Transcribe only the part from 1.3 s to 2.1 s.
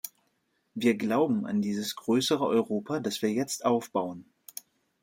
an dieses